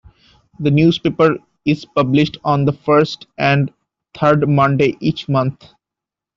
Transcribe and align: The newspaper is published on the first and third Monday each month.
The 0.59 0.71
newspaper 0.71 1.37
is 1.63 1.85
published 1.85 2.37
on 2.43 2.65
the 2.65 2.73
first 2.73 3.27
and 3.37 3.71
third 4.17 4.49
Monday 4.49 4.97
each 4.99 5.29
month. 5.29 5.63